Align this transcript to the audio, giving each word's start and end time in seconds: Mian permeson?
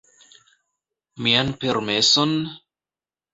Mian 1.25 1.51
permeson? 1.65 2.35